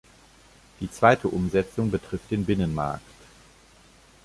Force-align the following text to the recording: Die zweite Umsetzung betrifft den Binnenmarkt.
Die 0.79 0.89
zweite 0.89 1.27
Umsetzung 1.27 1.91
betrifft 1.91 2.31
den 2.31 2.43
Binnenmarkt. 2.43 3.05